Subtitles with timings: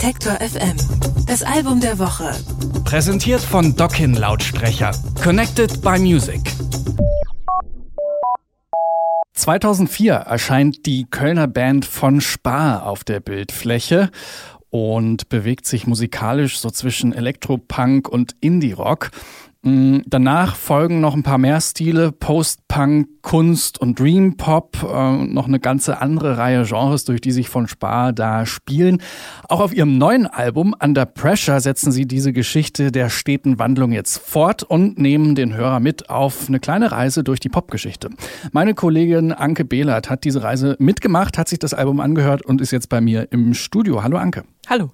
[0.00, 0.76] Detektor FM.
[1.26, 2.30] Das Album der Woche.
[2.84, 4.92] Präsentiert von Dockin Lautsprecher.
[5.20, 6.40] Connected by Music.
[9.32, 14.12] 2004 erscheint die Kölner Band von Spar auf der Bildfläche
[14.70, 19.10] und bewegt sich musikalisch so zwischen Elektropunk und Indie-Rock.
[19.62, 25.48] Mm, danach folgen noch ein paar mehr Stile, Post-Punk, Kunst und Dream Pop, äh, noch
[25.48, 29.02] eine ganze andere Reihe Genres, durch die sich von Spar da spielen.
[29.48, 34.18] Auch auf ihrem neuen Album Under Pressure setzen sie diese Geschichte der steten Wandlung jetzt
[34.18, 38.10] fort und nehmen den Hörer mit auf eine kleine Reise durch die Popgeschichte.
[38.52, 42.70] Meine Kollegin Anke Behlert hat diese Reise mitgemacht, hat sich das Album angehört und ist
[42.70, 44.04] jetzt bei mir im Studio.
[44.04, 44.44] Hallo Anke.
[44.68, 44.90] Hallo.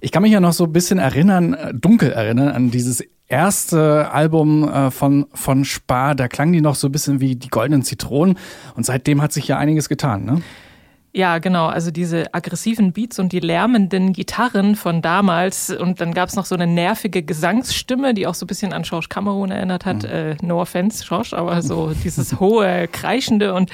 [0.00, 4.10] Ich kann mich ja noch so ein bisschen erinnern, äh, dunkel erinnern an dieses erste
[4.10, 7.82] Album äh, von, von Spar, da klangen die noch so ein bisschen wie die goldenen
[7.82, 8.38] Zitronen.
[8.74, 10.42] Und seitdem hat sich ja einiges getan, ne?
[11.16, 11.66] Ja, genau.
[11.66, 15.70] Also diese aggressiven Beats und die lärmenden Gitarren von damals.
[15.70, 18.82] Und dann gab es noch so eine nervige Gesangsstimme, die auch so ein bisschen an
[18.82, 20.02] George Cameron erinnert hat.
[20.02, 20.08] Mhm.
[20.08, 23.54] Äh, no offense, George, aber so dieses hohe, kreischende.
[23.54, 23.70] Und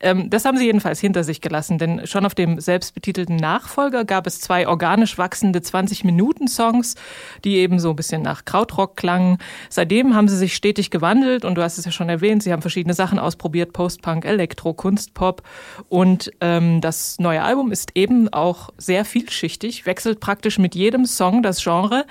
[0.00, 4.40] das haben sie jedenfalls hinter sich gelassen, denn schon auf dem selbstbetitelten Nachfolger gab es
[4.40, 6.94] zwei organisch wachsende 20-Minuten-Songs,
[7.44, 9.38] die eben so ein bisschen nach Krautrock klangen.
[9.70, 12.62] Seitdem haben sie sich stetig gewandelt und du hast es ja schon erwähnt, sie haben
[12.62, 15.42] verschiedene Sachen ausprobiert, Post-Punk, Elektro, Kunstpop
[15.88, 21.42] und ähm, das neue Album ist eben auch sehr vielschichtig, wechselt praktisch mit jedem Song
[21.42, 22.04] das Genre.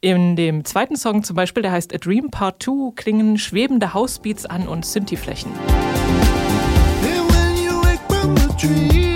[0.00, 4.46] In dem zweiten Song zum Beispiel, der heißt A Dream Part 2, klingen schwebende Housebeats
[4.46, 5.50] an und Synthi-Flächen.
[8.56, 9.15] Dream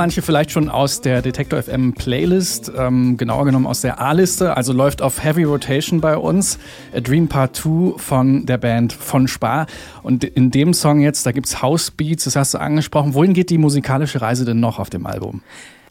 [0.00, 4.72] manche vielleicht schon aus der Detektor FM Playlist, ähm, genauer genommen aus der A-Liste, also
[4.72, 6.58] läuft auf Heavy Rotation bei uns.
[6.96, 9.66] A Dream Part 2 von der Band von Spar.
[10.02, 13.12] Und in dem Song jetzt, da gibt's House Beats, das hast du angesprochen.
[13.12, 15.42] Wohin geht die musikalische Reise denn noch auf dem Album?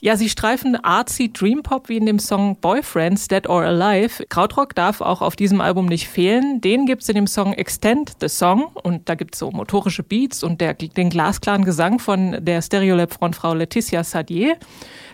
[0.01, 4.25] Ja, sie streifen artsy Dream Pop wie in dem Song Boyfriends, Dead or Alive.
[4.29, 6.61] Krautrock darf auch auf diesem Album nicht fehlen.
[6.61, 10.61] Den gibt's in dem Song Extend the Song und da gibt's so motorische Beats und
[10.61, 14.55] der, den glasklaren Gesang von der Stereolab-Frontfrau Laetitia Sadier.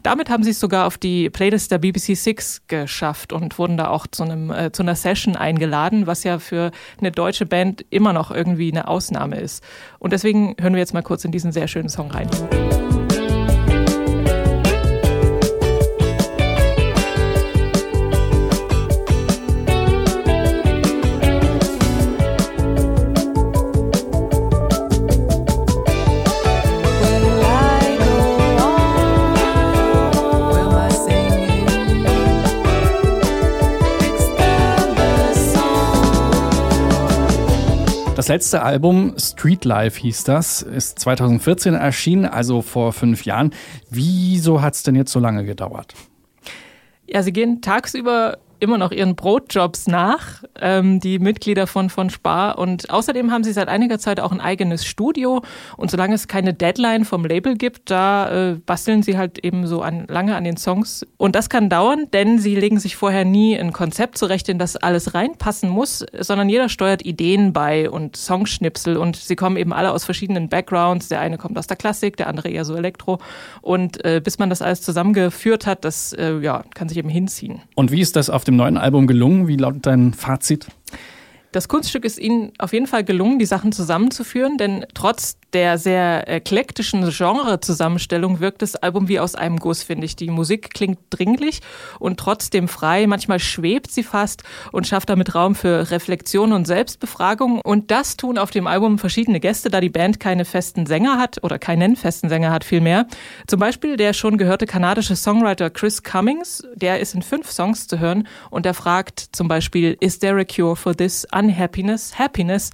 [0.04, 3.88] Damit haben sie es sogar auf die Playlist der BBC Six geschafft und wurden da
[3.88, 6.70] auch zu, einem, äh, zu einer Session eingeladen, was ja für
[7.00, 9.64] eine deutsche Band immer noch irgendwie eine Ausnahme ist.
[9.98, 12.30] Und deswegen hören wir jetzt mal kurz in diesen sehr schönen Song rein.
[38.16, 43.54] Das letzte Album, Street Life hieß das, ist 2014 erschienen, also vor fünf Jahren.
[43.90, 45.94] Wieso hat es denn jetzt so lange gedauert?
[47.08, 52.58] Ja, sie gehen tagsüber immer noch ihren Brotjobs nach, ähm, die Mitglieder von, von Spar.
[52.58, 55.42] Und außerdem haben sie seit einiger Zeit auch ein eigenes Studio.
[55.78, 59.82] Und solange es keine Deadline vom Label gibt, da äh, basteln sie halt eben so
[59.82, 61.06] an, lange an den Songs.
[61.18, 64.76] Und das kann dauern, denn sie legen sich vorher nie ein Konzept zurecht, in das
[64.76, 68.98] alles reinpassen muss, sondern jeder steuert Ideen bei und Songschnipsel.
[68.98, 71.10] Und sie kommen eben alle aus verschiedenen Backgrounds.
[71.10, 73.20] Der eine kommt aus der Klassik, der andere eher so Elektro.
[73.62, 77.62] Und äh, bis man das alles zusammengeführt hat, das äh, ja, kann sich eben hinziehen.
[77.76, 79.48] Und wie ist das auf dem neuen Album gelungen?
[79.48, 80.68] Wie lautet dein Fazit?
[81.56, 86.28] Das Kunststück ist Ihnen auf jeden Fall gelungen, die Sachen zusammenzuführen, denn trotz der sehr
[86.28, 90.18] eklektischen Genre-Zusammenstellung wirkt das Album wie aus einem Guss, finde ich.
[90.18, 91.62] Die Musik klingt dringlich
[91.98, 93.08] und trotzdem frei.
[93.08, 94.44] Manchmal schwebt sie fast
[94.74, 97.62] und schafft damit Raum für Reflexion und Selbstbefragung.
[97.62, 101.42] Und das tun auf dem Album verschiedene Gäste, da die Band keine festen Sänger hat
[101.42, 103.08] oder keinen festen Sänger hat vielmehr.
[103.48, 108.00] Zum Beispiel der schon gehörte kanadische Songwriter Chris Cummings, der ist in fünf Songs zu
[108.00, 112.72] hören und der fragt zum Beispiel, is there a cure for this unhappiness, happiness?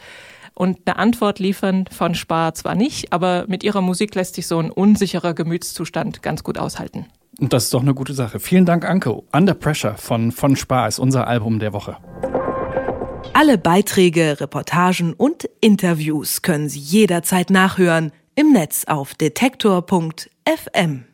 [0.53, 4.59] und eine Antwort liefern von Spar zwar nicht, aber mit ihrer Musik lässt sich so
[4.59, 7.07] ein unsicherer Gemütszustand ganz gut aushalten.
[7.39, 8.39] Und das ist doch eine gute Sache.
[8.39, 9.23] Vielen Dank, Anke.
[9.31, 11.97] Under Pressure von, von Spar ist unser Album der Woche.
[13.33, 21.06] Alle Beiträge, Reportagen und Interviews können Sie jederzeit nachhören im Netz auf detektor.fm.